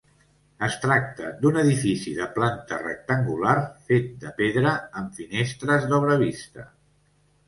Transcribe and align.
Es 0.67 0.75
tracta 0.83 1.27
d'un 1.41 1.57
edifici 1.63 2.13
de 2.19 2.25
planta 2.37 2.79
rectangular 2.83 3.53
fet 3.91 4.07
de 4.23 4.31
pedra 4.39 4.71
amb 5.03 5.21
finestres 5.21 5.87
d'obra 5.93 6.17
vista. 6.23 6.67